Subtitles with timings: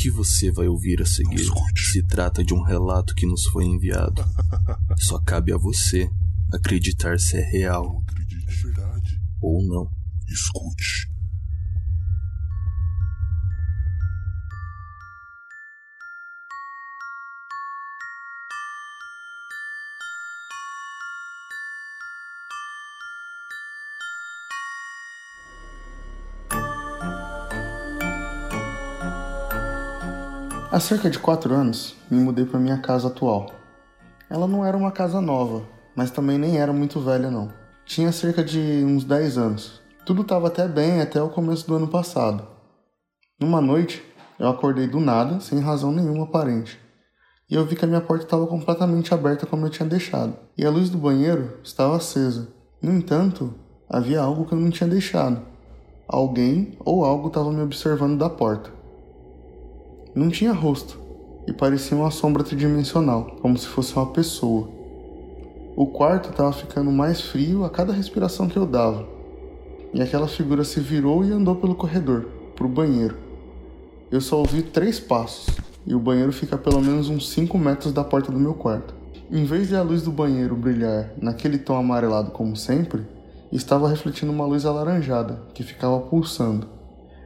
[0.00, 1.46] que você vai ouvir a seguir
[1.76, 4.24] se trata de um relato que nos foi enviado.
[4.96, 6.10] Só cabe a você
[6.50, 8.02] acreditar se é real
[8.62, 9.20] verdade.
[9.42, 9.90] ou não.
[10.26, 11.09] Escute.
[30.72, 33.50] Há cerca de quatro anos, me mudei para minha casa atual.
[34.30, 35.64] Ela não era uma casa nova,
[35.96, 37.48] mas também nem era muito velha não.
[37.84, 39.82] Tinha cerca de uns 10 anos.
[40.06, 42.46] Tudo estava até bem até o começo do ano passado.
[43.40, 44.00] Numa noite,
[44.38, 46.78] eu acordei do nada, sem razão nenhuma aparente.
[47.50, 50.64] E eu vi que a minha porta estava completamente aberta como eu tinha deixado, e
[50.64, 52.46] a luz do banheiro estava acesa.
[52.80, 53.52] No entanto,
[53.88, 55.42] havia algo que eu não tinha deixado.
[56.06, 58.78] Alguém ou algo estava me observando da porta.
[60.12, 60.98] Não tinha rosto
[61.46, 64.68] e parecia uma sombra tridimensional, como se fosse uma pessoa.
[65.76, 69.06] O quarto estava ficando mais frio a cada respiração que eu dava,
[69.94, 73.16] e aquela figura se virou e andou pelo corredor, para o banheiro.
[74.10, 75.54] Eu só ouvi três passos,
[75.86, 78.92] e o banheiro fica a pelo menos uns 5 metros da porta do meu quarto.
[79.30, 83.06] Em vez de a luz do banheiro brilhar naquele tom amarelado como sempre,
[83.52, 86.66] estava refletindo uma luz alaranjada que ficava pulsando,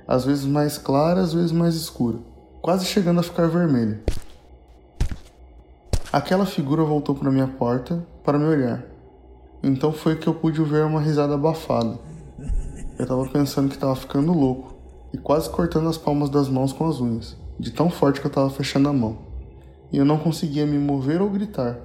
[0.06, 2.33] às vezes mais clara, às vezes mais escura
[2.64, 4.00] quase chegando a ficar vermelho.
[6.10, 8.82] Aquela figura voltou para minha porta para me olhar.
[9.62, 11.98] Então foi que eu pude ver uma risada abafada.
[12.98, 14.74] Eu estava pensando que estava ficando louco
[15.12, 18.30] e quase cortando as palmas das mãos com as unhas, de tão forte que eu
[18.30, 19.18] estava fechando a mão.
[19.92, 21.76] E eu não conseguia me mover ou gritar,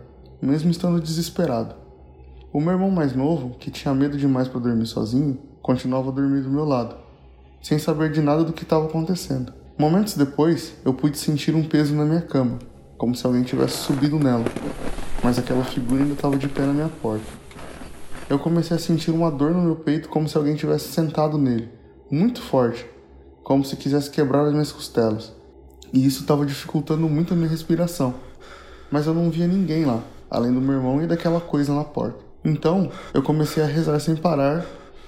[0.41, 1.75] mesmo estando desesperado.
[2.53, 6.49] O meu irmão mais novo, que tinha medo demais para dormir sozinho, continuava dormindo do
[6.49, 6.95] meu lado,
[7.61, 9.59] sem saber de nada do que estava acontecendo.
[9.79, 12.59] Momentos depois, eu pude sentir um peso na minha cama,
[12.97, 14.43] como se alguém tivesse subido nela,
[15.23, 17.23] mas aquela figura ainda estava de pé na minha porta.
[18.29, 21.69] Eu comecei a sentir uma dor no meu peito como se alguém tivesse sentado nele,
[22.11, 22.85] muito forte,
[23.41, 25.33] como se quisesse quebrar as minhas costelas.
[25.93, 28.15] E isso estava dificultando muito a minha respiração.
[28.91, 32.19] Mas eu não via ninguém lá, além do meu irmão e daquela coisa na porta.
[32.43, 34.65] Então, eu comecei a rezar sem parar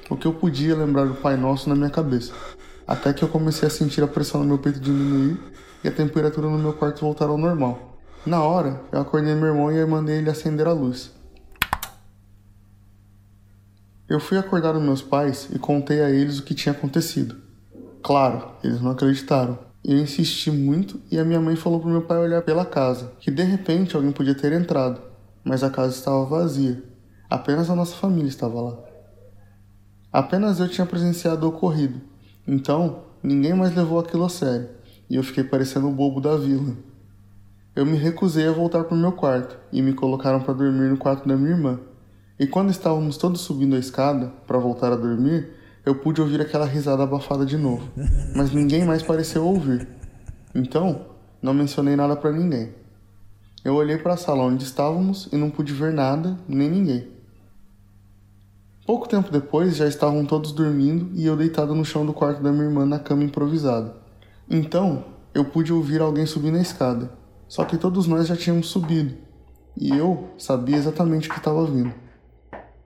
[0.10, 2.32] o que eu podia lembrar do Pai Nosso na minha cabeça
[2.88, 5.40] até que eu comecei a sentir a pressão no meu peito diminuir
[5.84, 8.00] e a temperatura no meu quarto voltar ao normal.
[8.26, 11.12] Na hora, eu acordei meu irmão e mandei ele acender a luz.
[14.08, 17.36] Eu fui acordar os meus pais e contei a eles o que tinha acontecido.
[18.04, 19.58] Claro, eles não acreditaram.
[19.84, 23.32] Eu insisti muito e a minha mãe falou para meu pai olhar pela casa, que
[23.32, 25.02] de repente alguém podia ter entrado,
[25.44, 26.84] mas a casa estava vazia.
[27.30, 28.78] Apenas a nossa família estava lá.
[30.12, 32.11] Apenas eu tinha presenciado o ocorrido
[32.48, 34.70] então, ninguém mais levou aquilo a sério,
[35.10, 36.76] e eu fiquei parecendo o bobo da vila.
[37.76, 40.98] Eu me recusei a voltar para o meu quarto e me colocaram para dormir no
[40.98, 41.80] quarto da minha irmã.
[42.38, 45.50] E quando estávamos todos subindo a escada para voltar a dormir,
[45.86, 47.88] eu pude ouvir aquela risada abafada de novo,
[48.36, 49.88] mas ninguém mais pareceu ouvir.
[50.54, 51.06] Então,
[51.42, 52.74] não mencionei nada para ninguém.
[53.64, 57.08] Eu olhei para a sala onde estávamos e não pude ver nada nem ninguém.
[58.86, 62.52] Pouco tempo depois já estavam todos dormindo e eu deitado no chão do quarto da
[62.52, 63.96] minha irmã na cama improvisada.
[64.50, 65.06] Então
[65.36, 67.12] eu pude ouvir alguém subir na escada,
[67.48, 69.14] só que todos nós já tínhamos subido
[69.78, 71.94] e eu sabia exatamente o que estava vindo.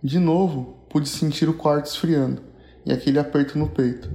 [0.04, 2.42] De novo, pude sentir o quarto esfriando
[2.86, 4.12] e aquele aperto no peito.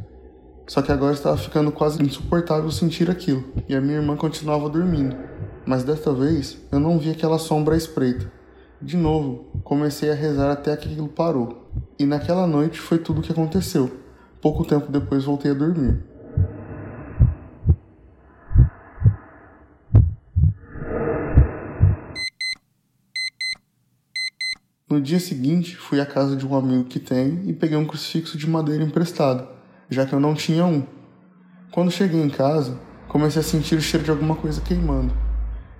[0.66, 5.16] Só que agora estava ficando quase insuportável sentir aquilo e a minha irmã continuava dormindo,
[5.64, 8.30] mas desta vez eu não vi aquela sombra à espreita.
[8.80, 11.59] De novo, comecei a rezar até que aquilo parou.
[11.98, 13.90] E naquela noite foi tudo o que aconteceu.
[14.40, 16.02] Pouco tempo depois voltei a dormir.
[24.88, 28.36] No dia seguinte, fui à casa de um amigo que tem e peguei um crucifixo
[28.36, 29.46] de madeira emprestado,
[29.88, 30.84] já que eu não tinha um.
[31.70, 35.14] Quando cheguei em casa, comecei a sentir o cheiro de alguma coisa queimando.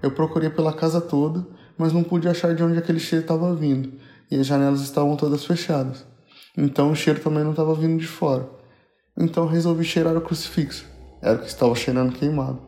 [0.01, 1.45] Eu procurei pela casa toda
[1.81, 3.95] mas não pude achar de onde aquele cheiro estava vindo,
[4.31, 6.07] e as janelas estavam todas fechadas.
[6.57, 8.49] Então o cheiro também não estava vindo de fora.
[9.19, 10.87] Então resolvi cheirar o crucifixo.
[11.21, 12.61] Era o que estava cheirando queimado.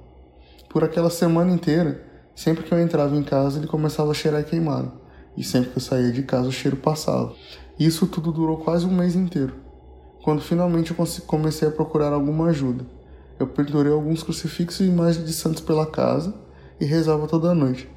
[0.68, 2.04] Por aquela semana inteira,
[2.34, 4.92] sempre que eu entrava em casa, ele começava a cheirar queimado.
[5.36, 7.34] E sempre que eu saía de casa, o cheiro passava.
[7.78, 9.54] Isso tudo durou quase um mês inteiro.
[10.22, 12.86] Quando finalmente eu comecei a procurar alguma ajuda,
[13.40, 16.32] eu pendurei alguns crucifixos e imagens de santos pela casa
[16.80, 17.90] e rezava toda noite.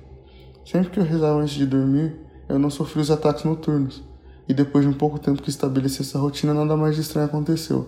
[0.65, 4.03] Sempre que eu rezava antes de dormir, eu não sofri os ataques noturnos.
[4.47, 7.87] E depois de um pouco tempo que estabeleci essa rotina, nada mais de estranho aconteceu.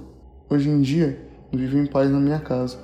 [0.50, 1.22] Hoje em dia,
[1.54, 2.80] vivo em paz na minha casa.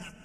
[0.00, 0.17] ha!